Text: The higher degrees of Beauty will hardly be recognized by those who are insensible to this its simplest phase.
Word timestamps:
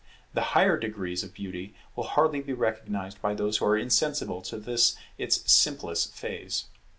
The 0.33 0.41
higher 0.57 0.79
degrees 0.79 1.23
of 1.23 1.31
Beauty 1.35 1.75
will 1.95 2.05
hardly 2.05 2.41
be 2.41 2.53
recognized 2.53 3.21
by 3.21 3.35
those 3.35 3.57
who 3.57 3.65
are 3.65 3.77
insensible 3.77 4.41
to 4.41 4.57
this 4.57 4.95
its 5.19 5.43
simplest 5.51 6.15
phase. 6.15 6.65